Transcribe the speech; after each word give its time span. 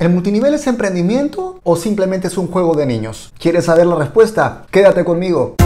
¿El 0.00 0.08
multinivel 0.08 0.54
es 0.54 0.66
emprendimiento 0.66 1.60
o 1.62 1.76
simplemente 1.76 2.28
es 2.28 2.38
un 2.38 2.46
juego 2.46 2.74
de 2.74 2.86
niños? 2.86 3.34
¿Quieres 3.38 3.66
saber 3.66 3.86
la 3.86 3.96
respuesta? 3.96 4.64
Quédate 4.70 5.04
conmigo. 5.04 5.56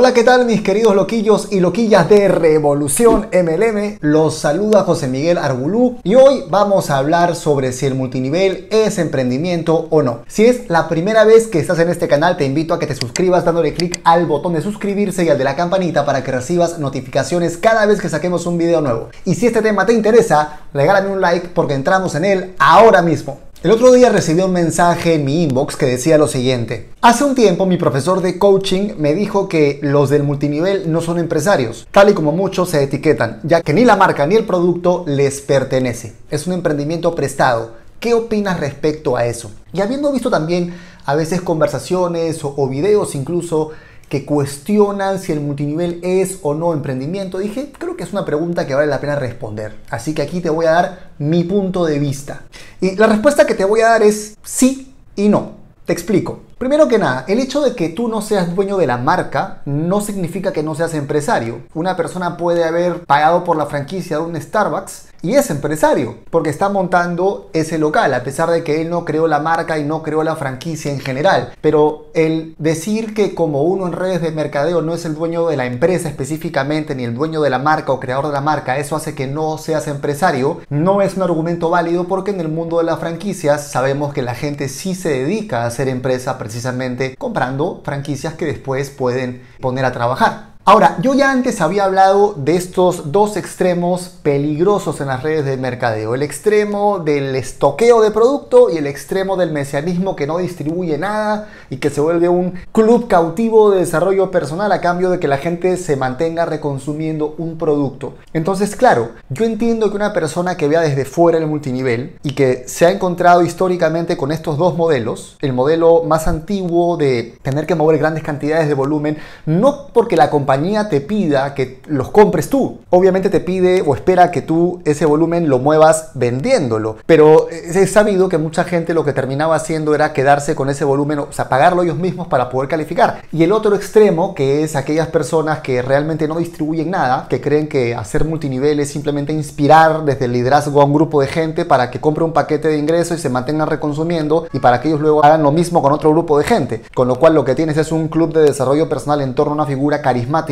Hola, 0.00 0.14
¿qué 0.14 0.22
tal 0.22 0.44
mis 0.44 0.62
queridos 0.62 0.94
loquillos 0.94 1.48
y 1.50 1.58
loquillas 1.58 2.08
de 2.08 2.28
Revolución 2.28 3.26
MLM? 3.32 3.98
Los 4.00 4.38
saluda 4.38 4.84
José 4.84 5.08
Miguel 5.08 5.38
Argulú 5.38 5.98
y 6.04 6.14
hoy 6.14 6.44
vamos 6.48 6.88
a 6.88 6.98
hablar 6.98 7.34
sobre 7.34 7.72
si 7.72 7.84
el 7.84 7.96
multinivel 7.96 8.68
es 8.70 8.98
emprendimiento 8.98 9.88
o 9.90 10.02
no. 10.02 10.20
Si 10.28 10.44
es 10.44 10.70
la 10.70 10.86
primera 10.86 11.24
vez 11.24 11.48
que 11.48 11.58
estás 11.58 11.80
en 11.80 11.88
este 11.88 12.06
canal, 12.06 12.36
te 12.36 12.44
invito 12.44 12.74
a 12.74 12.78
que 12.78 12.86
te 12.86 12.94
suscribas 12.94 13.44
dándole 13.44 13.74
clic 13.74 14.00
al 14.04 14.26
botón 14.26 14.52
de 14.52 14.62
suscribirse 14.62 15.24
y 15.24 15.30
al 15.30 15.38
de 15.38 15.42
la 15.42 15.56
campanita 15.56 16.06
para 16.06 16.22
que 16.22 16.30
recibas 16.30 16.78
notificaciones 16.78 17.56
cada 17.56 17.84
vez 17.84 18.00
que 18.00 18.08
saquemos 18.08 18.46
un 18.46 18.56
video 18.56 18.80
nuevo. 18.80 19.08
Y 19.24 19.34
si 19.34 19.48
este 19.48 19.62
tema 19.62 19.84
te 19.84 19.94
interesa, 19.94 20.60
regálame 20.72 21.08
un 21.10 21.20
like 21.20 21.48
porque 21.48 21.74
entramos 21.74 22.14
en 22.14 22.24
él 22.24 22.54
ahora 22.60 23.02
mismo. 23.02 23.47
El 23.60 23.72
otro 23.72 23.90
día 23.90 24.10
recibí 24.10 24.40
un 24.40 24.52
mensaje 24.52 25.14
en 25.14 25.24
mi 25.24 25.42
inbox 25.42 25.74
que 25.74 25.86
decía 25.86 26.16
lo 26.16 26.28
siguiente. 26.28 26.90
Hace 27.00 27.24
un 27.24 27.34
tiempo 27.34 27.66
mi 27.66 27.76
profesor 27.76 28.22
de 28.22 28.38
coaching 28.38 28.92
me 28.98 29.14
dijo 29.14 29.48
que 29.48 29.80
los 29.82 30.10
del 30.10 30.22
multinivel 30.22 30.92
no 30.92 31.00
son 31.00 31.18
empresarios, 31.18 31.88
tal 31.90 32.08
y 32.08 32.14
como 32.14 32.30
muchos 32.30 32.70
se 32.70 32.84
etiquetan, 32.84 33.40
ya 33.42 33.60
que 33.62 33.74
ni 33.74 33.84
la 33.84 33.96
marca 33.96 34.28
ni 34.28 34.36
el 34.36 34.44
producto 34.44 35.02
les 35.08 35.40
pertenece. 35.40 36.14
Es 36.30 36.46
un 36.46 36.52
emprendimiento 36.52 37.16
prestado. 37.16 37.72
¿Qué 37.98 38.14
opinas 38.14 38.60
respecto 38.60 39.16
a 39.16 39.26
eso? 39.26 39.50
Y 39.72 39.80
habiendo 39.80 40.12
visto 40.12 40.30
también 40.30 40.76
a 41.04 41.16
veces 41.16 41.40
conversaciones 41.40 42.44
o, 42.44 42.54
o 42.56 42.68
videos 42.68 43.16
incluso 43.16 43.72
que 44.08 44.24
cuestionan 44.24 45.18
si 45.18 45.32
el 45.32 45.40
multinivel 45.40 46.00
es 46.02 46.38
o 46.42 46.54
no 46.54 46.72
emprendimiento, 46.72 47.38
dije, 47.38 47.72
creo 47.76 47.96
que 47.96 48.04
es 48.04 48.12
una 48.12 48.24
pregunta 48.24 48.66
que 48.66 48.74
vale 48.74 48.86
la 48.86 49.00
pena 49.00 49.16
responder. 49.16 49.76
Así 49.90 50.14
que 50.14 50.22
aquí 50.22 50.40
te 50.40 50.50
voy 50.50 50.66
a 50.66 50.72
dar 50.72 51.10
mi 51.18 51.44
punto 51.44 51.84
de 51.84 51.98
vista. 51.98 52.42
Y 52.80 52.96
la 52.96 53.06
respuesta 53.06 53.46
que 53.46 53.54
te 53.54 53.64
voy 53.64 53.80
a 53.80 53.88
dar 53.88 54.02
es 54.02 54.36
sí 54.42 54.94
y 55.16 55.28
no. 55.28 55.58
Te 55.84 55.92
explico. 55.92 56.40
Primero 56.58 56.88
que 56.88 56.98
nada, 56.98 57.24
el 57.28 57.38
hecho 57.38 57.62
de 57.62 57.74
que 57.74 57.88
tú 57.88 58.08
no 58.08 58.20
seas 58.20 58.54
dueño 58.54 58.76
de 58.76 58.86
la 58.86 58.98
marca 58.98 59.62
no 59.64 60.00
significa 60.00 60.52
que 60.52 60.62
no 60.62 60.74
seas 60.74 60.92
empresario. 60.94 61.60
Una 61.72 61.96
persona 61.96 62.36
puede 62.36 62.64
haber 62.64 63.04
pagado 63.04 63.44
por 63.44 63.56
la 63.56 63.66
franquicia 63.66 64.18
de 64.18 64.24
un 64.24 64.40
Starbucks 64.40 65.07
y 65.22 65.34
es 65.34 65.50
empresario, 65.50 66.16
porque 66.30 66.50
está 66.50 66.68
montando 66.68 67.50
ese 67.52 67.78
local, 67.78 68.14
a 68.14 68.22
pesar 68.22 68.50
de 68.50 68.62
que 68.62 68.80
él 68.80 68.90
no 68.90 69.04
creó 69.04 69.26
la 69.26 69.40
marca 69.40 69.78
y 69.78 69.84
no 69.84 70.02
creó 70.02 70.22
la 70.22 70.36
franquicia 70.36 70.92
en 70.92 71.00
general. 71.00 71.52
Pero 71.60 72.06
el 72.14 72.54
decir 72.58 73.14
que 73.14 73.34
como 73.34 73.62
uno 73.62 73.86
en 73.86 73.92
redes 73.92 74.22
de 74.22 74.30
mercadeo 74.30 74.82
no 74.82 74.94
es 74.94 75.04
el 75.04 75.14
dueño 75.14 75.48
de 75.48 75.56
la 75.56 75.66
empresa 75.66 76.08
específicamente, 76.08 76.94
ni 76.94 77.04
el 77.04 77.14
dueño 77.14 77.40
de 77.40 77.50
la 77.50 77.58
marca 77.58 77.92
o 77.92 78.00
creador 78.00 78.26
de 78.26 78.32
la 78.32 78.40
marca, 78.40 78.78
eso 78.78 78.96
hace 78.96 79.14
que 79.14 79.26
no 79.26 79.58
seas 79.58 79.88
empresario, 79.88 80.60
no 80.70 81.02
es 81.02 81.16
un 81.16 81.22
argumento 81.22 81.70
válido 81.70 82.04
porque 82.04 82.30
en 82.30 82.40
el 82.40 82.48
mundo 82.48 82.78
de 82.78 82.84
las 82.84 82.98
franquicias 82.98 83.70
sabemos 83.70 84.12
que 84.12 84.22
la 84.22 84.34
gente 84.34 84.68
sí 84.68 84.94
se 84.94 85.10
dedica 85.10 85.62
a 85.62 85.66
hacer 85.66 85.88
empresa 85.88 86.38
precisamente 86.38 87.16
comprando 87.16 87.80
franquicias 87.84 88.34
que 88.34 88.46
después 88.46 88.90
pueden 88.90 89.42
poner 89.60 89.84
a 89.84 89.92
trabajar. 89.92 90.57
Ahora, 90.70 90.98
yo 91.00 91.14
ya 91.14 91.30
antes 91.30 91.62
había 91.62 91.84
hablado 91.84 92.34
de 92.36 92.54
estos 92.54 93.10
dos 93.10 93.38
extremos 93.38 94.10
peligrosos 94.22 95.00
en 95.00 95.06
las 95.06 95.22
redes 95.22 95.46
de 95.46 95.56
mercadeo. 95.56 96.14
El 96.14 96.22
extremo 96.22 96.98
del 96.98 97.34
estoqueo 97.36 98.02
de 98.02 98.10
producto 98.10 98.68
y 98.68 98.76
el 98.76 98.86
extremo 98.86 99.38
del 99.38 99.50
mesianismo 99.50 100.14
que 100.14 100.26
no 100.26 100.36
distribuye 100.36 100.98
nada 100.98 101.48
y 101.70 101.78
que 101.78 101.88
se 101.88 102.02
vuelve 102.02 102.28
un 102.28 102.52
club 102.70 103.08
cautivo 103.08 103.70
de 103.70 103.78
desarrollo 103.78 104.30
personal 104.30 104.70
a 104.70 104.82
cambio 104.82 105.08
de 105.08 105.18
que 105.18 105.26
la 105.26 105.38
gente 105.38 105.78
se 105.78 105.96
mantenga 105.96 106.44
reconsumiendo 106.44 107.34
un 107.38 107.56
producto. 107.56 108.16
Entonces, 108.34 108.76
claro, 108.76 109.12
yo 109.30 109.46
entiendo 109.46 109.88
que 109.88 109.96
una 109.96 110.12
persona 110.12 110.58
que 110.58 110.68
vea 110.68 110.82
desde 110.82 111.06
fuera 111.06 111.38
el 111.38 111.46
multinivel 111.46 112.18
y 112.22 112.32
que 112.32 112.64
se 112.66 112.84
ha 112.84 112.90
encontrado 112.90 113.42
históricamente 113.42 114.18
con 114.18 114.32
estos 114.32 114.58
dos 114.58 114.76
modelos, 114.76 115.38
el 115.40 115.54
modelo 115.54 116.02
más 116.02 116.28
antiguo 116.28 116.98
de 116.98 117.38
tener 117.40 117.64
que 117.64 117.74
mover 117.74 117.96
grandes 117.96 118.22
cantidades 118.22 118.68
de 118.68 118.74
volumen, 118.74 119.16
no 119.46 119.86
porque 119.94 120.18
la 120.18 120.28
compañía 120.28 120.57
te 120.88 121.00
pida 121.00 121.54
que 121.54 121.80
los 121.86 122.10
compres 122.10 122.48
tú. 122.48 122.78
Obviamente 122.90 123.30
te 123.30 123.40
pide 123.40 123.82
o 123.86 123.94
espera 123.94 124.30
que 124.30 124.42
tú 124.42 124.80
ese 124.84 125.06
volumen 125.06 125.48
lo 125.48 125.58
muevas 125.58 126.10
vendiéndolo. 126.14 126.96
Pero 127.06 127.48
es 127.50 127.90
sabido 127.90 128.28
que 128.28 128.38
mucha 128.38 128.64
gente 128.64 128.94
lo 128.94 129.04
que 129.04 129.12
terminaba 129.12 129.56
haciendo 129.56 129.94
era 129.94 130.12
quedarse 130.12 130.54
con 130.54 130.68
ese 130.68 130.84
volumen, 130.84 131.20
o 131.20 131.32
sea, 131.32 131.48
pagarlo 131.48 131.82
ellos 131.82 131.96
mismos 131.96 132.28
para 132.28 132.50
poder 132.50 132.68
calificar. 132.68 133.22
Y 133.32 133.42
el 133.42 133.52
otro 133.52 133.74
extremo, 133.74 134.34
que 134.34 134.62
es 134.62 134.76
aquellas 134.76 135.08
personas 135.08 135.60
que 135.60 135.82
realmente 135.82 136.28
no 136.28 136.36
distribuyen 136.36 136.90
nada, 136.90 137.26
que 137.28 137.40
creen 137.40 137.68
que 137.68 137.94
hacer 137.94 138.24
multinivel 138.24 138.80
es 138.80 138.90
simplemente 138.90 139.32
inspirar 139.32 140.04
desde 140.04 140.26
el 140.26 140.32
liderazgo 140.32 140.80
a 140.80 140.84
un 140.84 140.92
grupo 140.92 141.20
de 141.20 141.28
gente 141.28 141.64
para 141.64 141.90
que 141.90 142.00
compre 142.00 142.24
un 142.24 142.32
paquete 142.32 142.68
de 142.68 142.78
ingresos 142.78 143.18
y 143.18 143.20
se 143.20 143.28
mantengan 143.28 143.68
reconsumiendo 143.68 144.46
y 144.52 144.58
para 144.58 144.80
que 144.80 144.88
ellos 144.88 145.00
luego 145.00 145.24
hagan 145.24 145.42
lo 145.42 145.52
mismo 145.52 145.82
con 145.82 145.92
otro 145.92 146.10
grupo 146.10 146.38
de 146.38 146.44
gente. 146.44 146.82
Con 146.94 147.08
lo 147.08 147.16
cual 147.16 147.34
lo 147.34 147.44
que 147.44 147.54
tienes 147.54 147.76
es 147.76 147.92
un 147.92 148.08
club 148.08 148.32
de 148.32 148.42
desarrollo 148.42 148.88
personal 148.88 149.20
en 149.20 149.34
torno 149.34 149.52
a 149.52 149.54
una 149.56 149.66
figura 149.66 150.02
carismática 150.02 150.47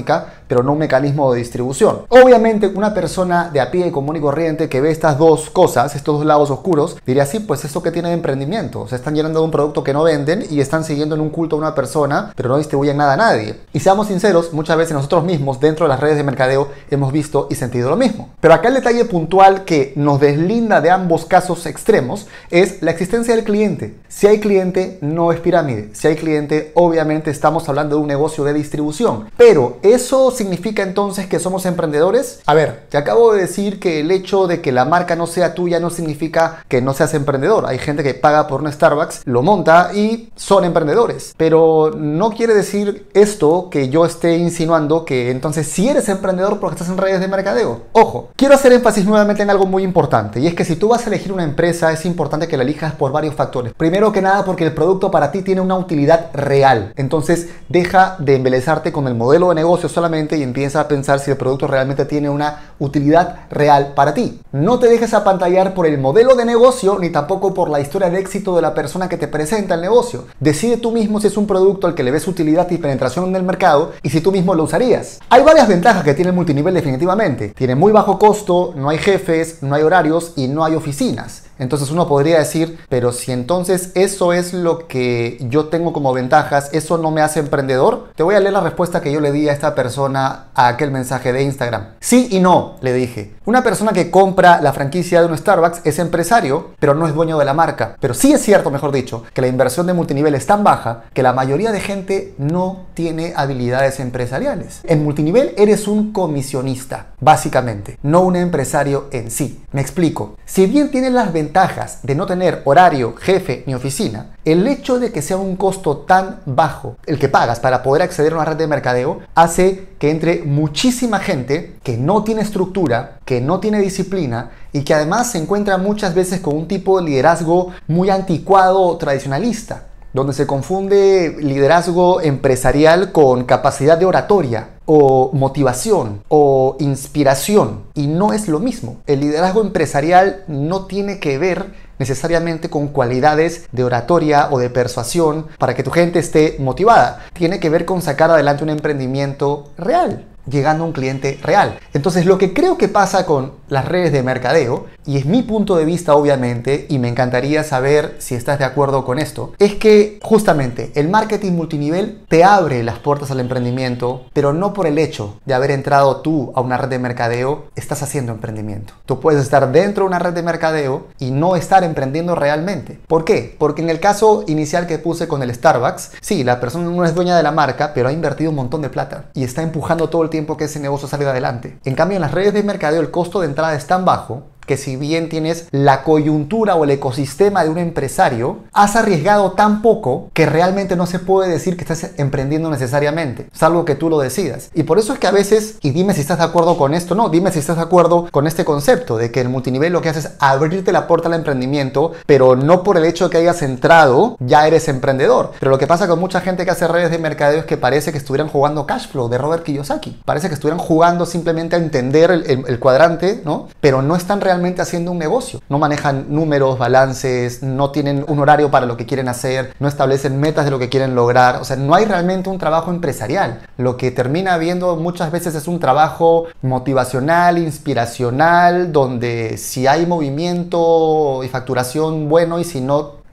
pero 0.49 0.63
no 0.63 0.73
un 0.73 0.79
mecanismo 0.79 1.33
de 1.33 1.39
distribución. 1.39 2.03
Obviamente, 2.09 2.69
una 2.69 2.95
persona 2.95 3.51
de 3.51 3.61
a 3.61 3.71
pie 3.71 3.91
común 3.91 4.17
y 4.17 4.21
corriente 4.21 4.69
que 4.69 4.81
ve 4.81 4.91
estas 4.91 5.19
dos 5.19 5.51
cosas, 5.51 5.95
estos 5.95 6.19
dos 6.19 6.27
lados 6.27 6.51
oscuros, 6.51 6.97
diría, 7.07 7.27
sí, 7.27 7.41
pues 7.41 7.65
eso 7.65 7.83
que 7.83 7.91
tiene 7.91 8.09
de 8.09 8.15
emprendimiento. 8.15 8.87
Se 8.89 8.97
están 8.97 9.15
llenando 9.15 9.41
de 9.41 9.45
un 9.45 9.51
producto 9.51 9.83
que 9.83 9.93
no 9.93 10.03
venden 10.03 10.45
y 10.51 10.61
están 10.61 10.85
siguiendo 10.85 11.15
en 11.15 11.21
un 11.21 11.31
culto 11.31 11.57
a 11.57 11.59
una 11.59 11.75
persona, 11.75 12.33
pero 12.37 12.49
no 12.49 12.59
distribuyen 12.59 12.97
nada 12.97 13.15
a 13.15 13.17
nadie. 13.17 13.61
Y 13.73 13.81
seamos 13.81 14.09
sinceros, 14.09 14.53
muchas 14.53 14.77
veces 14.77 14.95
nosotros 14.95 15.25
mismos, 15.25 15.61
dentro 15.61 15.87
de 15.87 15.91
las 15.91 16.01
redes 16.01 16.17
de 16.17 16.25
mercadeo, 16.25 16.69
hemos 16.91 17.13
visto 17.13 17.47
y 17.51 17.55
sentido 17.55 17.91
lo 17.91 17.97
mismo. 17.97 18.31
Pero 18.41 18.55
acá 18.55 18.69
el 18.69 18.75
detalle 18.75 19.05
puntual 19.05 19.65
que 19.65 19.93
nos 19.97 20.21
deslinda 20.21 20.81
de 20.81 20.91
ambos 20.91 21.25
casos 21.25 21.67
extremos 21.67 22.27
es 22.51 22.83
la 22.83 22.91
existencia 22.91 23.35
del 23.35 23.45
cliente. 23.45 23.95
Si 24.09 24.27
hay 24.27 24.41
cliente, 24.41 24.99
no 25.01 25.33
es 25.33 25.41
pirámide. 25.41 25.91
Si 25.93 26.09
hay 26.09 26.17
cliente, 26.17 26.73
obviamente 26.75 27.31
estamos 27.31 27.69
hablando 27.69 27.97
de 27.97 28.03
un 28.03 28.09
negocio 28.09 28.45
de 28.45 28.55
distribución. 28.55 29.31
Pero 29.37 29.76
¿Eso 29.83 30.31
significa 30.31 30.83
entonces 30.83 31.27
que 31.27 31.39
somos 31.39 31.67
emprendedores? 31.67 32.41
A 32.47 32.55
ver, 32.55 32.87
te 32.89 32.99
acabo 32.99 33.33
de 33.33 33.43
decir 33.43 33.79
que 33.79 34.01
el 34.01 34.11
hecho 34.11 34.47
de 34.47 34.61
que 34.61 34.73
la 34.73 34.85
marca 34.85 35.17
no 35.17 35.27
sea 35.27 35.55
tuya 35.55 35.81
no 35.81 35.91
significa 35.91 36.65
que 36.69 36.83
no 36.83 36.95
seas 36.95 37.15
emprendedor. 37.15 37.67
Hay 37.67 37.79
gente 37.79 38.03
que 38.03 38.15
paga 38.15 38.47
por 38.47 38.63
un 38.63 38.73
Starbucks, 38.73 39.23
lo 39.25 39.43
monta 39.43 39.91
y 39.95 40.31
son 40.37 40.65
emprendedores. 40.65 41.35
Pero 41.37 41.93
no 41.97 42.31
quiere 42.31 42.55
decir 42.55 43.09
esto 43.15 43.69
que 43.71 43.89
yo 43.89 44.05
esté 44.05 44.37
insinuando 44.37 45.05
que 45.05 45.31
entonces 45.31 45.67
si 45.67 45.89
eres 45.89 46.09
emprendedor 46.09 46.61
porque 46.61 46.75
estás 46.75 46.89
en 46.89 46.99
redes 46.99 47.21
de 47.21 47.29
mercadeo. 47.29 47.83
Ojo, 47.93 48.31
quiero 48.37 48.55
hacer 48.55 48.73
énfasis 48.73 49.05
nuevamente 49.05 49.43
en 49.43 49.51
algo 49.51 49.67
muy 49.67 49.83
importante 49.83 50.41
y 50.41 50.47
es 50.47 50.55
que 50.55 50.65
si 50.65 50.77
tú 50.77 50.89
vas 50.89 51.05
a 51.05 51.09
elegir 51.09 51.33
una 51.33 51.45
empresa 51.45 51.93
es 51.93 52.05
importante 52.05 52.49
que 52.49 52.57
la 52.57 52.63
elijas 52.63 52.95
por 52.95 53.13
varios 53.13 53.35
factores. 53.35 53.73
Primero 53.75 54.13
que 54.13 54.23
nada 54.23 54.45
porque 54.45 54.65
el 54.65 54.73
producto 54.73 55.11
para 55.11 55.31
ti 55.31 55.43
tiene 55.43 55.61
una 55.61 55.77
utilidad 55.77 56.31
real. 56.33 56.93
Entonces 56.97 57.49
deja 57.69 58.17
de 58.19 58.37
embelezarte 58.37 58.93
con 58.93 59.09
el 59.09 59.15
modelo 59.15 59.49
de 59.49 59.55
negocio 59.55 59.66
solamente 59.89 60.37
y 60.37 60.43
empieza 60.43 60.81
a 60.81 60.89
pensar 60.89 61.19
si 61.19 61.31
el 61.31 61.37
producto 61.37 61.67
realmente 61.67 62.05
tiene 62.05 62.31
una 62.31 62.75
utilidad 62.79 63.41
real 63.51 63.93
para 63.95 64.15
ti. 64.15 64.41
No 64.53 64.79
te 64.79 64.89
dejes 64.89 65.15
apantallar 65.15 65.75
por 65.75 65.87
el 65.87 65.99
modelo 65.99 66.35
de 66.35 66.45
negocio 66.45 66.99
ni 66.99 67.11
tampoco 67.11 67.55
por 67.55 67.71
la 67.71 67.81
historia 67.81 68.11
de 68.11 68.19
éxito 68.19 68.57
de 68.57 68.63
la 68.63 68.75
persona 68.75 69.09
que 69.09 69.17
te 69.17 69.29
presenta 69.29 69.75
el 69.75 69.81
negocio. 69.81 70.25
Decide 70.41 70.77
tú 70.77 70.93
mismo 70.93 71.21
si 71.21 71.27
es 71.27 71.37
un 71.37 71.47
producto 71.47 71.87
al 71.87 71.95
que 71.95 72.03
le 72.03 72.11
ves 72.11 72.29
utilidad 72.29 72.71
y 72.71 72.79
penetración 72.79 73.27
en 73.27 73.37
el 73.37 73.43
mercado 73.43 73.93
y 74.03 74.11
si 74.11 74.21
tú 74.21 74.33
mismo 74.33 74.55
lo 74.55 74.65
usarías. 74.65 75.21
Hay 75.29 75.43
varias 75.43 75.69
ventajas 75.69 76.05
que 76.05 76.15
tiene 76.15 76.31
el 76.31 76.37
multinivel 76.37 76.75
definitivamente. 76.75 77.49
Tiene 77.49 77.75
muy 77.75 77.93
bajo 77.93 78.19
costo, 78.19 78.73
no 78.77 78.89
hay 78.89 78.99
jefes, 78.99 79.63
no 79.63 79.75
hay 79.75 79.83
horarios 79.83 80.33
y 80.37 80.49
no 80.49 80.65
hay 80.65 80.75
oficinas. 80.75 81.45
Entonces 81.59 81.91
uno 81.91 82.07
podría 82.07 82.39
decir, 82.39 82.79
pero 82.89 83.13
si 83.13 83.33
entonces 83.33 83.91
eso 83.95 84.33
es 84.33 84.53
lo 84.53 84.87
que 84.87 85.39
yo 85.49 85.67
tengo 85.67 85.93
como 85.93 86.13
ventajas, 86.13 86.69
¿eso 86.73 86.99
no 86.99 87.11
me 87.11 87.23
hace 87.23 87.41
emprendedor? 87.41 88.09
Te 88.15 88.23
voy 88.23 88.35
a 88.35 88.41
leer 88.41 88.53
la 88.53 88.61
respuesta 88.61 89.01
que 89.01 89.11
yo 89.11 89.21
le 89.21 89.33
di 89.33 89.49
a 89.49 89.53
esta 89.53 89.75
persona 89.75 90.47
a 90.55 90.69
aquel 90.69 90.91
mensaje 90.91 91.33
de 91.33 91.43
Instagram. 91.43 91.89
Sí 92.01 92.29
y 92.31 92.41
no, 92.41 92.66
le 92.81 92.93
dije. 92.93 93.35
Una 93.45 93.63
persona 93.63 93.93
que 93.93 94.11
compra 94.11 94.61
la 94.61 94.73
franquicia 94.73 95.21
de 95.21 95.27
un 95.27 95.37
Starbucks 95.37 95.83
es 95.85 95.99
empresario, 95.99 96.71
pero 96.79 96.95
no 96.95 97.07
es 97.07 97.15
dueño 97.15 97.39
de 97.39 97.45
la 97.45 97.55
marca. 97.55 97.97
Pero 98.01 98.15
sí 98.15 98.33
es 98.33 98.43
cierto, 98.43 98.71
mejor 98.71 98.93
dicho, 98.93 99.25
que 99.33 99.41
la 99.41 99.47
inversión 99.47 99.87
de 99.87 99.93
multinivel 99.93 100.35
es 100.35 100.47
tan 100.47 100.65
baja 100.65 101.05
que 101.13 101.23
la 101.23 101.33
mayoría 101.33 101.73
de 101.73 101.81
gente 101.81 102.35
no 102.39 102.87
tiene 102.95 103.33
habilidades 103.37 104.01
empresariales. 104.01 104.81
En 104.85 105.05
multinivel 105.05 105.55
eres 105.57 105.89
un 105.89 106.13
comisionista, 106.13 107.09
básicamente, 107.21 107.99
no 108.03 108.23
un 108.23 108.37
empresario 108.37 109.09
en 109.13 109.31
sí. 109.31 109.63
Me 109.73 109.81
explico. 109.81 110.37
Si 110.45 110.67
bien 110.67 110.91
tienes 110.91 111.13
las 111.13 111.33
ventajas 111.33 112.01
de 112.03 112.15
no 112.15 112.27
tener 112.27 112.63
horario, 112.65 113.15
jefe 113.17 113.65
ni 113.67 113.75
oficina, 113.75 114.37
el 114.45 114.67
hecho 114.67 115.01
de 115.01 115.11
que 115.11 115.23
sea 115.23 115.37
un 115.37 115.57
costo 115.57 115.99
tan 115.99 116.41
bajo 116.47 116.97
el 117.07 117.19
que 117.19 117.29
pagas 117.29 117.59
para 117.59 117.83
poder 117.83 118.03
acceder 118.03 118.33
a 118.33 118.37
una 118.37 118.45
red 118.45 118.57
de 118.57 118.69
mercadeo 118.69 119.21
hace 119.35 119.89
que 119.99 120.11
entre 120.11 120.43
muchísima 120.43 121.19
gente 121.19 121.77
que 121.83 121.97
no 121.97 122.25
tiene 122.25 122.43
estructura, 122.43 123.19
que 123.25 123.41
no 123.41 123.61
tiene 123.61 123.81
disciplina 123.81 124.51
y 124.73 124.83
que 124.83 124.95
además 124.95 125.33
se 125.33 125.39
encuentra 125.39 125.79
muchas 125.79 126.15
veces 126.15 126.41
con 126.41 126.57
un 126.57 126.69
tipo 126.69 126.99
de 126.99 127.07
liderazgo 127.07 127.73
muy 127.89 128.11
anticuado 128.11 128.81
o 128.81 128.97
tradicionalista 128.97 129.85
donde 130.17 130.33
se 130.33 130.47
confunde 130.47 131.37
liderazgo 131.39 132.23
empresarial 132.23 133.13
con 133.13 133.45
capacidad 133.45 133.99
de 133.99 134.07
oratoria 134.07 134.71
o 134.87 135.31
motivación 135.35 136.23
o 136.29 136.77
inspiración 136.81 137.83
y 137.95 138.07
no 138.07 138.33
es 138.33 138.49
lo 138.49 138.59
mismo. 138.59 138.97
El 139.07 139.21
liderazgo 139.21 139.61
empresarial 139.61 140.43
no 140.49 140.87
tiene 140.87 141.21
que 141.21 141.37
ver 141.37 141.86
necesariamente 141.99 142.71
con 142.71 142.89
cualidades 142.89 143.67
de 143.73 143.85
oratoria 143.85 144.49
o 144.51 144.59
de 144.59 144.71
persuasión 144.71 145.47
para 145.59 145.75
que 145.75 145.83
tu 145.83 145.91
gente 145.91 146.19
esté 146.19 146.57
motivada. 146.59 147.27
Tiene 147.33 147.61
que 147.61 147.71
ver 147.71 147.85
con 147.85 148.03
sacar 148.03 148.31
adelante 148.31 148.65
un 148.65 148.71
emprendimiento 148.71 149.73
real 149.79 150.27
llegando 150.51 150.85
a 150.85 150.87
un 150.87 150.93
cliente 150.93 151.39
real. 151.43 151.79
Entonces 151.93 152.27
lo 152.27 152.39
que 152.39 152.53
creo 152.53 152.79
que 152.79 152.89
pasa 152.89 153.27
con 153.27 153.53
las 153.69 153.87
redes 153.87 154.13
de 154.13 154.23
mercadeo, 154.23 154.87
y 155.05 155.19
es 155.19 155.27
mi 155.27 155.43
punto 155.43 155.77
de 155.77 155.85
vista 155.85 156.15
obviamente, 156.15 156.87
y 156.89 156.99
me 156.99 157.09
encantaría 157.09 157.65
saber 157.65 158.17
si 158.19 158.35
estás 158.35 158.59
de 158.59 158.65
acuerdo 158.65 159.05
con 159.05 159.19
esto, 159.19 159.53
es 159.59 159.75
que 159.75 160.19
justamente 160.23 160.93
el 160.95 161.09
marketing 161.09 161.53
multinivel 161.53 162.25
te 162.29 162.45
abre 162.45 162.83
las 162.83 162.99
puertas 162.99 163.31
al 163.31 163.41
emprendimiento, 163.41 164.27
pero 164.33 164.53
no 164.53 164.73
por 164.73 164.87
el 164.87 164.99
hecho 164.99 165.39
de 165.45 165.55
haber 165.55 165.71
entrado 165.71 166.21
tú 166.23 166.53
a 166.55 166.61
una 166.61 166.77
red 166.77 166.89
de 166.89 166.99
mercadeo, 166.99 167.67
estás 167.77 168.03
haciendo 168.03 168.33
emprendimiento. 168.33 168.95
Tú 169.05 169.21
puedes 169.21 169.43
estar 169.43 169.71
dentro 169.73 170.05
de 170.05 170.09
una 170.09 170.19
red 170.19 170.33
de 170.33 170.43
mercadeo 170.43 171.07
y 171.19 171.31
no 171.31 171.57
estar 171.57 171.85
emprendiendo 171.85 172.35
realmente. 172.35 172.99
¿Por 173.07 173.25
qué? 173.25 173.55
Porque 173.59 173.83
en 173.83 173.91
el 173.91 174.01
caso 174.01 174.45
inicial 174.47 174.87
que 174.87 174.99
puse 174.99 175.29
con 175.29 175.43
el 175.43 175.55
Starbucks, 175.55 176.13
sí, 176.21 176.45
la 176.45 176.61
persona 176.61 176.89
no 176.91 177.05
es 177.05 177.15
dueña 177.15 177.37
de 177.37 177.43
la 177.43 177.53
marca, 177.53 177.93
pero 177.95 178.09
ha 178.09 178.13
invertido 178.13 178.51
un 178.51 178.57
montón 178.57 178.83
de 178.83 178.91
plata 178.91 179.27
y 179.35 179.45
está 179.45 179.63
empujando 179.63 180.09
todo 180.09 180.23
el 180.23 180.31
tiempo 180.31 180.36
que 180.57 180.65
ese 180.65 180.81
negocio 180.81 181.09
salga 181.09 181.31
adelante. 181.31 181.79
En 181.85 181.95
cambio, 181.95 182.17
en 182.17 182.23
las 182.23 182.33
redes 182.33 182.53
de 182.53 182.63
mercadeo 182.63 183.01
el 183.01 183.11
costo 183.11 183.41
de 183.41 183.47
entrada 183.47 183.75
es 183.75 183.87
tan 183.87 184.05
bajo 184.05 184.43
que 184.67 184.77
si 184.77 184.97
bien 184.97 185.29
tienes 185.29 185.69
la 185.71 186.03
coyuntura 186.03 186.75
o 186.75 186.85
el 186.85 186.91
ecosistema 186.91 187.65
de 187.65 187.71
un 187.71 187.79
empresario, 187.79 188.59
has 188.73 188.97
arriesgado 188.97 189.53
tan 189.53 189.83
poco 189.83 190.31
que 190.33 190.47
realmente 190.47 190.97
no 190.97 191.07
se 191.07 191.19
puede 191.19 191.51
decir 191.51 191.77
que 191.77 191.85
estás 191.85 192.11
emprendiendo 192.17 192.71
necesariamente, 192.71 193.49
salvo 193.53 193.85
que 193.85 193.95
tú 193.95 194.11
lo 194.11 194.19
decidas. 194.19 194.71
Y 194.75 194.83
por 194.83 194.99
eso 194.99 195.13
es 195.13 195.19
que 195.19 195.27
a 195.27 195.33
veces, 195.33 195.79
y 195.83 195.91
dime 195.91 196.15
si 196.15 196.21
estás 196.21 196.39
de 196.39 196.45
acuerdo 196.45 196.77
con 196.77 196.95
esto, 196.95 197.15
no, 197.15 197.29
dime 197.29 197.53
si 197.53 197.59
estás 197.59 197.77
de 197.77 197.83
acuerdo 197.83 198.29
con 198.31 198.47
este 198.47 198.65
concepto 198.65 199.17
de 199.17 199.31
que 199.31 199.41
el 199.41 199.49
multinivel 199.49 199.93
lo 199.93 200.03
que 200.03 200.09
hace 200.09 200.21
es 200.21 200.31
abrirte 200.39 200.93
la 200.93 201.07
puerta 201.07 201.29
al 201.29 201.35
emprendimiento, 201.35 202.13
pero 202.27 202.57
no 202.57 202.83
por 202.83 202.97
el 202.97 203.05
hecho 203.05 203.25
de 203.25 203.31
que 203.31 203.39
hayas 203.39 203.63
entrado, 203.63 204.37
ya 204.41 204.67
eres 204.67 204.89
emprendedor. 204.89 205.53
Pero 205.59 205.71
lo 205.71 205.79
que 205.79 205.87
pasa 205.87 206.09
con 206.09 206.19
mucha 206.19 206.41
gente 206.41 206.65
que 206.65 206.71
hace 206.71 206.89
redes 206.89 207.11
de 207.11 207.19
mercadeo 207.19 207.61
es 207.61 207.67
que 207.67 207.77
parece 207.77 208.13
que 208.13 208.19
estuvieran 208.19 208.49
jugando 208.49 208.87
cash 208.87 209.09
flow 209.09 209.29
de 209.29 209.39
Robert 209.39 209.63
Kiyosaki. 209.63 210.21
Parece 210.25 210.49
que 210.49 210.55
estuvieran 210.55 210.79
jugando 210.79 211.27
simplemente 211.27 211.77
a 211.77 211.79
entender 211.79 212.31
el, 212.31 212.65
el 212.67 212.79
cuadrante, 212.79 213.43
¿no? 213.45 213.69
Pero 213.81 214.03
no 214.03 214.17
están 214.17 214.41
realmente 214.41 214.56
haciendo 214.79 215.13
un 215.13 215.19
negocio. 215.19 215.61
No 215.69 215.79
manejan 215.79 216.27
números, 216.29 216.79
balances, 216.79 217.63
no 217.63 217.91
tienen 217.91 218.25
un 218.29 218.39
horario 218.39 218.71
para 218.71 218.87
lo 218.87 218.97
que 218.97 219.07
quieren 219.07 219.29
hacer, 219.29 219.75
no 219.79 219.89
establecen 219.89 220.41
metas 220.41 220.65
de 220.65 220.71
lo 220.71 220.79
que 220.79 220.89
quieren 220.89 221.15
lograr. 221.15 221.57
O 221.57 221.65
sea, 221.65 221.77
no 221.77 221.95
hay 221.95 222.05
realmente 222.05 222.51
un 222.51 222.59
trabajo 222.59 222.91
empresarial. 222.91 223.63
Lo 223.77 223.97
que 223.97 224.11
termina 224.11 224.55
habiendo 224.55 224.97
muchas 224.97 225.31
veces 225.31 225.55
es 225.55 225.69
un 225.69 225.81
trabajo 225.81 226.47
motivacional, 226.63 227.59
inspiracional, 227.59 228.93
donde 228.93 229.59
si 229.59 229.87
hay 229.87 230.07
movimiento 230.07 231.43
y 231.45 231.49
facturación 231.49 232.29
bueno 232.29 232.59
y 232.59 232.65
si 232.65 232.81
no 232.81 233.26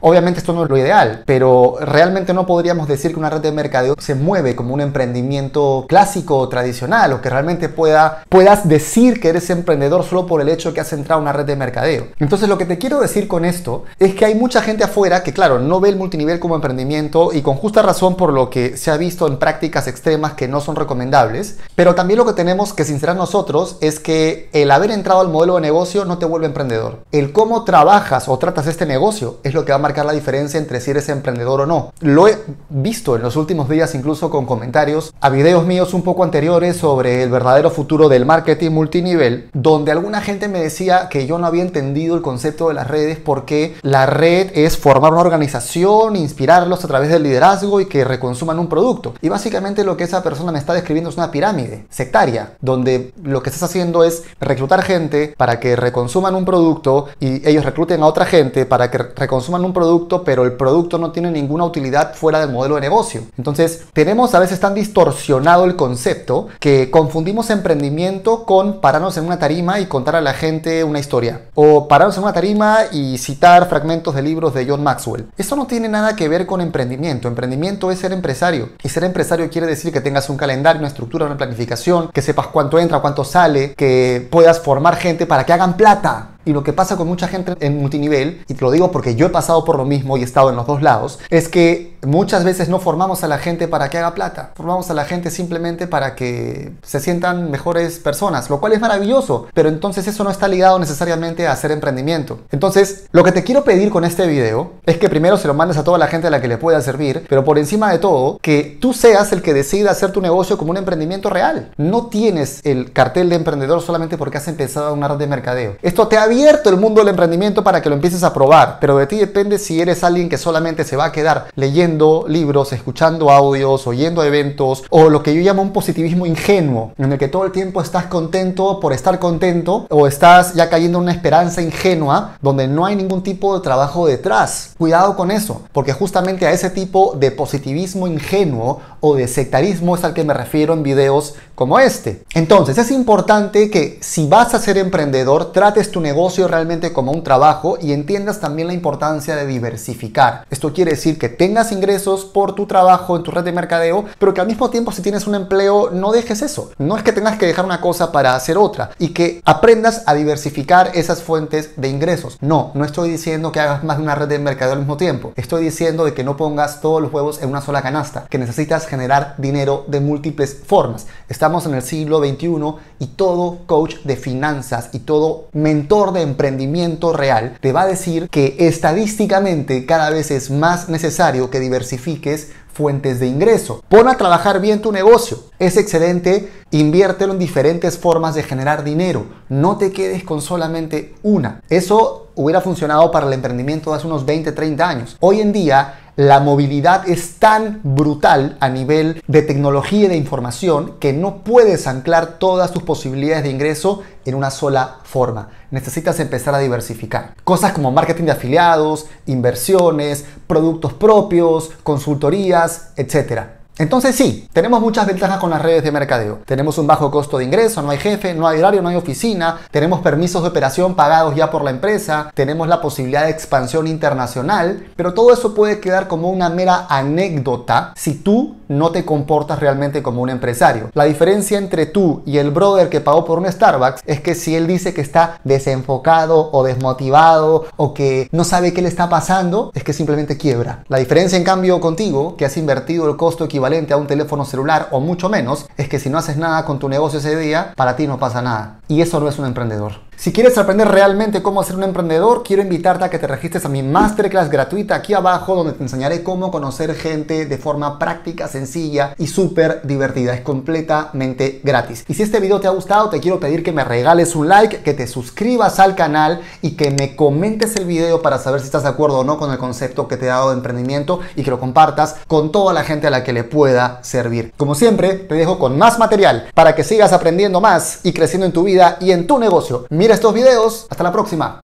Obviamente 0.00 0.40
esto 0.40 0.52
no 0.52 0.64
es 0.64 0.70
lo 0.70 0.76
ideal, 0.76 1.22
pero 1.26 1.76
realmente 1.80 2.34
no 2.34 2.46
podríamos 2.46 2.88
decir 2.88 3.12
que 3.12 3.18
una 3.18 3.30
red 3.30 3.40
de 3.40 3.52
mercadeo 3.52 3.94
se 3.98 4.14
mueve 4.14 4.56
como 4.56 4.74
un 4.74 4.80
emprendimiento 4.80 5.86
clásico 5.88 6.38
o 6.38 6.48
tradicional 6.48 7.12
o 7.12 7.20
que 7.20 7.30
realmente 7.30 7.68
pueda, 7.68 8.24
puedas 8.28 8.68
decir 8.68 9.20
que 9.20 9.28
eres 9.28 9.50
emprendedor 9.50 10.04
solo 10.04 10.26
por 10.26 10.40
el 10.40 10.48
hecho 10.48 10.68
de 10.68 10.74
que 10.74 10.80
has 10.80 10.92
entrado 10.92 11.18
a 11.18 11.22
una 11.22 11.32
red 11.32 11.46
de 11.46 11.56
mercadeo. 11.56 12.08
Entonces 12.18 12.48
lo 12.48 12.58
que 12.58 12.66
te 12.66 12.78
quiero 12.78 13.00
decir 13.00 13.28
con 13.28 13.44
esto 13.44 13.84
es 13.98 14.14
que 14.14 14.24
hay 14.24 14.34
mucha 14.34 14.62
gente 14.62 14.84
afuera 14.84 15.22
que 15.22 15.32
claro, 15.32 15.58
no 15.58 15.80
ve 15.80 15.88
el 15.90 15.96
multinivel 15.96 16.40
como 16.40 16.54
emprendimiento 16.54 17.32
y 17.32 17.42
con 17.42 17.56
justa 17.56 17.82
razón 17.82 18.16
por 18.16 18.32
lo 18.32 18.50
que 18.50 18.76
se 18.76 18.90
ha 18.90 18.96
visto 18.96 19.26
en 19.26 19.38
prácticas 19.38 19.86
extremas 19.86 20.34
que 20.34 20.48
no 20.48 20.60
son 20.60 20.76
recomendables, 20.76 21.58
pero 21.74 21.94
también 21.94 22.18
lo 22.18 22.26
que 22.26 22.32
tenemos 22.32 22.72
que 22.72 22.84
sincerar 22.84 23.16
nosotros 23.16 23.78
es 23.80 24.00
que 24.00 24.48
el 24.52 24.70
haber 24.70 24.90
entrado 24.90 25.20
al 25.20 25.28
modelo 25.28 25.56
de 25.56 25.60
negocio 25.60 26.04
no 26.04 26.18
te 26.18 26.26
vuelve 26.26 26.46
emprendedor. 26.46 27.00
El 27.12 27.32
cómo 27.32 27.64
trabajas 27.64 28.28
o 28.28 28.38
tratas 28.38 28.66
este 28.66 28.86
negocio 28.86 29.33
es 29.42 29.54
lo 29.54 29.64
que 29.64 29.72
va 29.72 29.76
a 29.76 29.82
marcar 29.82 30.06
la 30.06 30.12
diferencia 30.12 30.58
entre 30.58 30.80
si 30.80 30.90
eres 30.90 31.08
emprendedor 31.08 31.62
o 31.62 31.66
no. 31.66 31.92
Lo 32.00 32.28
he 32.28 32.38
visto 32.68 33.16
en 33.16 33.22
los 33.22 33.36
últimos 33.36 33.68
días 33.68 33.94
incluso 33.94 34.30
con 34.30 34.46
comentarios 34.46 35.12
a 35.20 35.30
videos 35.30 35.66
míos 35.66 35.94
un 35.94 36.02
poco 36.02 36.24
anteriores 36.24 36.76
sobre 36.76 37.22
el 37.22 37.30
verdadero 37.30 37.70
futuro 37.70 38.08
del 38.08 38.26
marketing 38.26 38.70
multinivel, 38.70 39.50
donde 39.52 39.92
alguna 39.92 40.20
gente 40.20 40.48
me 40.48 40.60
decía 40.60 41.08
que 41.08 41.26
yo 41.26 41.38
no 41.38 41.46
había 41.46 41.62
entendido 41.62 42.14
el 42.16 42.22
concepto 42.22 42.68
de 42.68 42.74
las 42.74 42.88
redes 42.88 43.18
porque 43.18 43.74
la 43.82 44.06
red 44.06 44.50
es 44.54 44.76
formar 44.76 45.12
una 45.12 45.22
organización, 45.22 46.16
inspirarlos 46.16 46.84
a 46.84 46.88
través 46.88 47.10
del 47.10 47.22
liderazgo 47.22 47.80
y 47.80 47.86
que 47.86 48.04
reconsuman 48.04 48.58
un 48.58 48.68
producto. 48.68 49.14
Y 49.20 49.28
básicamente 49.28 49.84
lo 49.84 49.96
que 49.96 50.04
esa 50.04 50.22
persona 50.22 50.52
me 50.52 50.58
está 50.58 50.74
describiendo 50.74 51.10
es 51.10 51.16
una 51.16 51.30
pirámide 51.30 51.86
sectaria, 51.90 52.52
donde 52.60 53.12
lo 53.22 53.42
que 53.42 53.50
estás 53.50 53.70
haciendo 53.70 54.04
es 54.04 54.24
reclutar 54.40 54.82
gente 54.82 55.34
para 55.36 55.60
que 55.60 55.76
reconsuman 55.76 56.34
un 56.34 56.44
producto 56.44 57.06
y 57.20 57.46
ellos 57.48 57.64
recluten 57.64 58.02
a 58.02 58.06
otra 58.06 58.24
gente 58.24 58.66
para 58.66 58.90
que 58.90 58.98
reconsuman 59.16 59.64
un 59.64 59.72
producto, 59.72 60.24
pero 60.24 60.44
el 60.44 60.52
producto 60.52 60.98
no 60.98 61.12
tiene 61.12 61.30
ninguna 61.30 61.64
utilidad 61.64 62.14
fuera 62.14 62.40
del 62.40 62.50
modelo 62.50 62.76
de 62.76 62.80
negocio. 62.80 63.22
Entonces, 63.36 63.84
tenemos 63.92 64.34
a 64.34 64.38
veces 64.38 64.60
tan 64.60 64.74
distorsionado 64.74 65.64
el 65.64 65.76
concepto 65.76 66.48
que 66.60 66.90
confundimos 66.90 67.50
emprendimiento 67.50 68.44
con 68.44 68.80
pararnos 68.80 69.16
en 69.16 69.24
una 69.24 69.38
tarima 69.38 69.80
y 69.80 69.86
contar 69.86 70.16
a 70.16 70.20
la 70.20 70.34
gente 70.34 70.84
una 70.84 70.98
historia. 70.98 71.42
O 71.54 71.88
pararnos 71.88 72.16
en 72.16 72.24
una 72.24 72.32
tarima 72.32 72.78
y 72.92 73.18
citar 73.18 73.68
fragmentos 73.68 74.14
de 74.14 74.22
libros 74.22 74.54
de 74.54 74.66
John 74.68 74.82
Maxwell. 74.82 75.26
Eso 75.36 75.56
no 75.56 75.66
tiene 75.66 75.88
nada 75.88 76.16
que 76.16 76.28
ver 76.28 76.46
con 76.46 76.60
emprendimiento. 76.60 77.28
Emprendimiento 77.28 77.90
es 77.90 77.98
ser 77.98 78.12
empresario. 78.12 78.70
Y 78.82 78.88
ser 78.88 79.04
empresario 79.04 79.48
quiere 79.50 79.66
decir 79.66 79.92
que 79.92 80.00
tengas 80.00 80.28
un 80.28 80.36
calendario, 80.36 80.80
una 80.80 80.88
estructura, 80.88 81.26
una 81.26 81.36
planificación, 81.36 82.08
que 82.12 82.22
sepas 82.22 82.48
cuánto 82.48 82.78
entra, 82.78 83.00
cuánto 83.00 83.24
sale, 83.24 83.74
que 83.74 84.26
puedas 84.30 84.60
formar 84.60 84.96
gente 84.96 85.26
para 85.26 85.44
que 85.44 85.52
hagan 85.52 85.76
plata. 85.76 86.30
Y 86.44 86.52
lo 86.52 86.62
que 86.62 86.72
pasa 86.72 86.96
con 86.96 87.08
mucha 87.08 87.28
gente 87.28 87.54
en 87.60 87.80
multinivel, 87.80 88.42
y 88.48 88.54
te 88.54 88.64
lo 88.64 88.70
digo 88.70 88.90
porque 88.90 89.14
yo 89.14 89.26
he 89.26 89.30
pasado 89.30 89.64
por 89.64 89.76
lo 89.76 89.84
mismo 89.84 90.16
y 90.16 90.22
he 90.22 90.24
estado 90.24 90.50
en 90.50 90.56
los 90.56 90.66
dos 90.66 90.82
lados, 90.82 91.18
es 91.30 91.48
que 91.48 91.94
muchas 92.04 92.44
veces 92.44 92.68
no 92.68 92.78
formamos 92.78 93.24
a 93.24 93.28
la 93.28 93.38
gente 93.38 93.68
para 93.68 93.90
que 93.90 93.98
haga 93.98 94.14
plata. 94.14 94.52
Formamos 94.54 94.90
a 94.90 94.94
la 94.94 95.04
gente 95.04 95.30
simplemente 95.30 95.86
para 95.86 96.14
que 96.14 96.72
se 96.82 97.00
sientan 97.00 97.50
mejores 97.50 97.98
personas, 97.98 98.50
lo 98.50 98.60
cual 98.60 98.72
es 98.72 98.80
maravilloso, 98.80 99.46
pero 99.54 99.68
entonces 99.68 100.06
eso 100.06 100.24
no 100.24 100.30
está 100.30 100.48
ligado 100.48 100.78
necesariamente 100.78 101.46
a 101.46 101.52
hacer 101.52 101.70
emprendimiento. 101.70 102.40
Entonces, 102.50 103.06
lo 103.12 103.24
que 103.24 103.32
te 103.32 103.44
quiero 103.44 103.64
pedir 103.64 103.90
con 103.90 104.04
este 104.04 104.26
video 104.26 104.72
es 104.86 104.98
que 104.98 105.08
primero 105.08 105.36
se 105.36 105.48
lo 105.48 105.54
mandes 105.54 105.76
a 105.78 105.84
toda 105.84 105.98
la 105.98 106.08
gente 106.08 106.26
a 106.26 106.30
la 106.30 106.40
que 106.40 106.48
le 106.48 106.58
pueda 106.58 106.80
servir, 106.80 107.24
pero 107.28 107.44
por 107.44 107.58
encima 107.58 107.90
de 107.90 107.98
todo, 107.98 108.38
que 108.42 108.78
tú 108.80 108.92
seas 108.92 109.32
el 109.32 109.42
que 109.42 109.54
decida 109.54 109.90
hacer 109.90 110.12
tu 110.12 110.20
negocio 110.20 110.58
como 110.58 110.70
un 110.70 110.76
emprendimiento 110.76 111.30
real. 111.30 111.72
No 111.76 112.06
tienes 112.06 112.60
el 112.64 112.92
cartel 112.92 113.28
de 113.28 113.36
emprendedor 113.36 113.80
solamente 113.82 114.18
porque 114.18 114.38
has 114.38 114.48
empezado 114.48 114.92
una 114.92 115.08
red 115.08 115.16
de 115.16 115.26
mercadeo. 115.26 115.76
Esto 115.82 116.08
te 116.08 116.18
ha 116.18 116.26
abierto 116.34 116.68
el 116.68 116.78
mundo 116.78 117.00
del 117.00 117.10
emprendimiento 117.10 117.62
para 117.62 117.80
que 117.80 117.88
lo 117.88 117.94
empieces 117.94 118.24
a 118.24 118.32
probar, 118.34 118.78
pero 118.80 118.96
de 118.96 119.06
ti 119.06 119.16
depende 119.16 119.56
si 119.56 119.80
eres 119.80 120.02
alguien 120.02 120.28
que 120.28 120.36
solamente 120.36 120.82
se 120.82 120.96
va 120.96 121.04
a 121.04 121.12
quedar 121.12 121.46
leyendo 121.54 122.24
libros, 122.26 122.72
escuchando 122.72 123.30
audios, 123.30 123.86
oyendo 123.86 124.24
eventos 124.24 124.82
o 124.90 125.10
lo 125.10 125.22
que 125.22 125.32
yo 125.32 125.40
llamo 125.42 125.62
un 125.62 125.72
positivismo 125.72 126.26
ingenuo, 126.26 126.92
en 126.98 127.12
el 127.12 127.18
que 127.20 127.28
todo 127.28 127.44
el 127.44 127.52
tiempo 127.52 127.80
estás 127.80 128.06
contento 128.06 128.80
por 128.80 128.92
estar 128.92 129.20
contento 129.20 129.86
o 129.90 130.08
estás 130.08 130.54
ya 130.54 130.68
cayendo 130.68 130.98
en 130.98 131.04
una 131.04 131.12
esperanza 131.12 131.62
ingenua 131.62 132.36
donde 132.42 132.66
no 132.66 132.84
hay 132.84 132.96
ningún 132.96 133.22
tipo 133.22 133.54
de 133.54 133.62
trabajo 133.62 134.04
detrás. 134.08 134.74
Cuidado 134.76 135.14
con 135.14 135.30
eso, 135.30 135.62
porque 135.70 135.92
justamente 135.92 136.48
a 136.48 136.50
ese 136.50 136.68
tipo 136.68 137.14
de 137.16 137.30
positivismo 137.30 138.08
ingenuo 138.08 138.80
o 138.98 139.14
de 139.14 139.28
sectarismo 139.28 139.94
es 139.94 140.02
al 140.02 140.14
que 140.14 140.24
me 140.24 140.34
refiero 140.34 140.74
en 140.74 140.82
videos 140.82 141.34
como 141.54 141.78
este. 141.78 142.24
Entonces 142.34 142.76
es 142.76 142.90
importante 142.90 143.70
que 143.70 143.98
si 144.00 144.26
vas 144.26 144.52
a 144.52 144.58
ser 144.58 144.78
emprendedor, 144.78 145.52
trates 145.52 145.92
tu 145.92 146.00
negocio 146.00 146.23
realmente 146.48 146.92
como 146.92 147.12
un 147.12 147.22
trabajo 147.22 147.76
y 147.80 147.92
entiendas 147.92 148.40
también 148.40 148.68
la 148.68 148.74
importancia 148.74 149.36
de 149.36 149.46
diversificar. 149.46 150.46
Esto 150.50 150.72
quiere 150.72 150.92
decir 150.92 151.18
que 151.18 151.28
tengas 151.28 151.70
ingresos 151.70 152.24
por 152.24 152.54
tu 152.54 152.66
trabajo 152.66 153.16
en 153.16 153.22
tu 153.22 153.30
red 153.30 153.44
de 153.44 153.52
mercadeo, 153.52 154.06
pero 154.18 154.32
que 154.32 154.40
al 154.40 154.46
mismo 154.46 154.70
tiempo 154.70 154.90
si 154.90 155.02
tienes 155.02 155.26
un 155.26 155.34
empleo 155.34 155.90
no 155.90 156.12
dejes 156.12 156.42
eso. 156.42 156.70
No 156.78 156.96
es 156.96 157.02
que 157.02 157.12
tengas 157.12 157.38
que 157.38 157.46
dejar 157.46 157.64
una 157.64 157.80
cosa 157.80 158.10
para 158.10 158.34
hacer 158.34 158.56
otra 158.56 158.90
y 158.98 159.08
que 159.08 159.42
aprendas 159.44 160.02
a 160.06 160.14
diversificar 160.14 160.90
esas 160.94 161.22
fuentes 161.22 161.72
de 161.76 161.88
ingresos. 161.88 162.38
No, 162.40 162.70
no 162.74 162.84
estoy 162.84 163.10
diciendo 163.10 163.52
que 163.52 163.60
hagas 163.60 163.84
más 163.84 163.98
de 163.98 164.02
una 164.02 164.14
red 164.14 164.28
de 164.28 164.38
mercadeo 164.38 164.72
al 164.72 164.80
mismo 164.80 164.96
tiempo. 164.96 165.32
Estoy 165.36 165.64
diciendo 165.64 166.04
de 166.04 166.14
que 166.14 166.24
no 166.24 166.36
pongas 166.36 166.80
todos 166.80 167.02
los 167.02 167.12
huevos 167.12 167.42
en 167.42 167.50
una 167.50 167.60
sola 167.60 167.82
canasta, 167.82 168.26
que 168.30 168.38
necesitas 168.38 168.86
generar 168.86 169.34
dinero 169.36 169.84
de 169.88 170.00
múltiples 170.00 170.56
formas. 170.66 171.06
Estamos 171.28 171.66
en 171.66 171.74
el 171.74 171.82
siglo 171.82 172.18
XXI 172.18 172.54
y 172.98 173.06
todo 173.08 173.58
coach 173.66 173.96
de 174.04 174.16
finanzas 174.16 174.88
y 174.92 175.00
todo 175.00 175.48
mentor 175.52 176.13
de 176.14 176.22
emprendimiento 176.22 177.12
real 177.12 177.58
te 177.60 177.72
va 177.72 177.82
a 177.82 177.86
decir 177.86 178.28
que 178.30 178.56
estadísticamente 178.60 179.84
cada 179.84 180.10
vez 180.10 180.30
es 180.30 180.50
más 180.50 180.88
necesario 180.88 181.50
que 181.50 181.60
diversifiques 181.60 182.52
fuentes 182.74 183.20
de 183.20 183.28
ingreso. 183.28 183.82
Pon 183.88 184.08
a 184.08 184.16
trabajar 184.16 184.60
bien 184.60 184.82
tu 184.82 184.92
negocio. 184.92 185.38
Es 185.58 185.76
excelente, 185.76 186.50
inviértelo 186.72 187.32
en 187.32 187.38
diferentes 187.38 187.96
formas 187.96 188.34
de 188.34 188.42
generar 188.42 188.84
dinero. 188.84 189.26
No 189.48 189.78
te 189.78 189.92
quedes 189.92 190.24
con 190.24 190.42
solamente 190.42 191.14
una. 191.22 191.60
Eso 191.70 192.28
hubiera 192.34 192.60
funcionado 192.60 193.10
para 193.10 193.26
el 193.26 193.32
emprendimiento 193.32 193.94
hace 193.94 194.06
unos 194.06 194.26
20, 194.26 194.52
30 194.52 194.88
años. 194.88 195.16
Hoy 195.20 195.40
en 195.40 195.52
día 195.52 196.03
La 196.16 196.38
movilidad 196.38 197.08
es 197.08 197.40
tan 197.40 197.80
brutal 197.82 198.56
a 198.60 198.68
nivel 198.68 199.20
de 199.26 199.42
tecnología 199.42 200.04
y 200.04 200.08
de 200.08 200.16
información 200.16 200.94
que 201.00 201.12
no 201.12 201.42
puedes 201.42 201.88
anclar 201.88 202.38
todas 202.38 202.70
tus 202.70 202.84
posibilidades 202.84 203.42
de 203.42 203.50
ingreso 203.50 204.04
en 204.24 204.36
una 204.36 204.52
sola 204.52 205.00
forma. 205.02 205.48
Necesitas 205.72 206.20
empezar 206.20 206.54
a 206.54 206.60
diversificar. 206.60 207.34
Cosas 207.42 207.72
como 207.72 207.90
marketing 207.90 208.26
de 208.26 208.30
afiliados, 208.30 209.06
inversiones, 209.26 210.24
productos 210.46 210.92
propios, 210.92 211.72
consultorías, 211.82 212.92
etc. 212.94 213.63
Entonces 213.76 214.14
sí, 214.14 214.48
tenemos 214.52 214.80
muchas 214.80 215.04
ventajas 215.04 215.38
con 215.38 215.50
las 215.50 215.60
redes 215.60 215.82
de 215.82 215.90
mercadeo. 215.90 216.38
Tenemos 216.46 216.78
un 216.78 216.86
bajo 216.86 217.10
costo 217.10 217.38
de 217.38 217.44
ingreso, 217.44 217.82
no 217.82 217.90
hay 217.90 217.98
jefe, 217.98 218.32
no 218.32 218.46
hay 218.46 218.60
horario, 218.60 218.80
no 218.82 218.88
hay 218.88 218.94
oficina, 218.94 219.58
tenemos 219.72 220.00
permisos 220.00 220.42
de 220.42 220.48
operación 220.48 220.94
pagados 220.94 221.34
ya 221.34 221.50
por 221.50 221.64
la 221.64 221.70
empresa, 221.70 222.30
tenemos 222.34 222.68
la 222.68 222.80
posibilidad 222.80 223.24
de 223.24 223.30
expansión 223.30 223.88
internacional, 223.88 224.86
pero 224.94 225.12
todo 225.12 225.32
eso 225.32 225.54
puede 225.54 225.80
quedar 225.80 226.06
como 226.06 226.30
una 226.30 226.50
mera 226.50 226.86
anécdota 226.88 227.92
si 227.96 228.14
tú 228.14 228.56
no 228.68 228.92
te 228.92 229.04
comportas 229.04 229.58
realmente 229.58 230.04
como 230.04 230.22
un 230.22 230.30
empresario. 230.30 230.90
La 230.94 231.04
diferencia 231.04 231.58
entre 231.58 231.86
tú 231.86 232.22
y 232.24 232.38
el 232.38 232.52
brother 232.52 232.88
que 232.88 233.00
pagó 233.00 233.24
por 233.24 233.40
un 233.40 233.50
Starbucks 233.50 234.02
es 234.06 234.20
que 234.20 234.36
si 234.36 234.54
él 234.54 234.68
dice 234.68 234.94
que 234.94 235.00
está 235.00 235.40
desenfocado 235.42 236.50
o 236.52 236.62
desmotivado 236.62 237.66
o 237.76 237.92
que 237.92 238.28
no 238.30 238.44
sabe 238.44 238.72
qué 238.72 238.82
le 238.82 238.88
está 238.88 239.08
pasando, 239.08 239.72
es 239.74 239.82
que 239.82 239.92
simplemente 239.92 240.38
quiebra. 240.38 240.84
La 240.86 240.98
diferencia 240.98 241.36
en 241.36 241.44
cambio 241.44 241.80
contigo, 241.80 242.36
que 242.36 242.44
has 242.44 242.56
invertido 242.56 243.08
el 243.08 243.16
costo 243.16 243.44
equivalente 243.44 243.63
a 243.64 243.96
un 243.96 244.06
teléfono 244.06 244.44
celular 244.44 244.88
o 244.90 245.00
mucho 245.00 245.28
menos, 245.28 245.66
es 245.76 245.88
que 245.88 245.98
si 245.98 246.10
no 246.10 246.18
haces 246.18 246.36
nada 246.36 246.64
con 246.64 246.78
tu 246.78 246.88
negocio 246.88 247.18
ese 247.18 247.36
día, 247.36 247.72
para 247.76 247.96
ti 247.96 248.06
no 248.06 248.18
pasa 248.18 248.42
nada. 248.42 248.80
Y 248.88 249.00
eso 249.00 249.20
no 249.20 249.28
es 249.28 249.38
un 249.38 249.46
emprendedor. 249.46 249.94
Si 250.16 250.32
quieres 250.32 250.56
aprender 250.56 250.88
realmente 250.88 251.42
cómo 251.42 251.62
ser 251.64 251.76
un 251.76 251.82
emprendedor, 251.82 252.42
quiero 252.44 252.62
invitarte 252.62 253.04
a 253.04 253.10
que 253.10 253.18
te 253.18 253.26
registres 253.26 253.64
a 253.64 253.68
mi 253.68 253.82
masterclass 253.82 254.48
gratuita 254.48 254.94
aquí 254.94 255.12
abajo, 255.12 255.54
donde 255.54 255.72
te 255.72 255.82
enseñaré 255.82 256.22
cómo 256.22 256.50
conocer 256.50 256.94
gente 256.94 257.46
de 257.46 257.58
forma 257.58 257.98
práctica, 257.98 258.48
sencilla 258.48 259.14
y 259.18 259.26
súper 259.26 259.82
divertida. 259.82 260.34
Es 260.34 260.40
completamente 260.40 261.60
gratis. 261.62 262.04
Y 262.08 262.14
si 262.14 262.22
este 262.22 262.40
video 262.40 262.60
te 262.60 262.68
ha 262.68 262.70
gustado, 262.70 263.10
te 263.10 263.20
quiero 263.20 263.40
pedir 263.40 263.62
que 263.62 263.72
me 263.72 263.84
regales 263.84 264.34
un 264.34 264.48
like, 264.48 264.82
que 264.82 264.94
te 264.94 265.06
suscribas 265.06 265.78
al 265.80 265.94
canal 265.94 266.40
y 266.62 266.72
que 266.72 266.90
me 266.90 267.16
comentes 267.16 267.76
el 267.76 267.84
video 267.84 268.22
para 268.22 268.38
saber 268.38 268.60
si 268.60 268.66
estás 268.66 268.84
de 268.84 268.88
acuerdo 268.90 269.18
o 269.18 269.24
no 269.24 269.36
con 269.36 269.50
el 269.50 269.58
concepto 269.58 270.08
que 270.08 270.16
te 270.16 270.26
he 270.26 270.28
dado 270.28 270.50
de 270.50 270.56
emprendimiento 270.56 271.20
y 271.36 271.42
que 271.42 271.50
lo 271.50 271.60
compartas 271.60 272.16
con 272.28 272.52
toda 272.52 272.72
la 272.72 272.84
gente 272.84 273.08
a 273.08 273.10
la 273.10 273.24
que 273.24 273.32
le 273.32 273.44
pueda 273.44 273.98
servir. 274.02 274.52
Como 274.56 274.74
siempre, 274.74 275.14
te 275.14 275.34
dejo 275.34 275.58
con 275.58 275.76
más 275.76 275.98
material 275.98 276.48
para 276.54 276.74
que 276.74 276.84
sigas 276.84 277.12
aprendiendo 277.12 277.60
más 277.60 278.00
y 278.04 278.12
creciendo 278.12 278.46
en 278.46 278.52
tu 278.52 278.62
vida 278.62 278.96
y 279.00 279.10
en 279.10 279.26
tu 279.26 279.38
negocio. 279.38 279.86
Mira 280.04 280.16
estos 280.16 280.34
videos. 280.34 280.86
Hasta 280.90 281.02
la 281.02 281.10
próxima. 281.10 281.62